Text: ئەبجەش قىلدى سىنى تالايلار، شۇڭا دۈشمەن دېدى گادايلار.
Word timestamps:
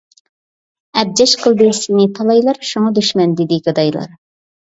ئەبجەش 1.01 1.33
قىلدى 1.41 1.67
سىنى 1.81 2.07
تالايلار، 2.19 2.61
شۇڭا 2.69 2.93
دۈشمەن 2.97 3.35
دېدى 3.43 3.59
گادايلار. 3.69 4.09